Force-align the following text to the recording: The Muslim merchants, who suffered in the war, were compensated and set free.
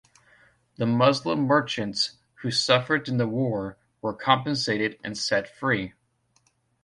The 0.77 0.87
Muslim 0.87 1.41
merchants, 1.45 2.13
who 2.41 2.49
suffered 2.49 3.07
in 3.07 3.17
the 3.17 3.27
war, 3.27 3.77
were 4.01 4.15
compensated 4.15 4.97
and 5.03 5.15
set 5.15 5.47
free. 5.47 5.93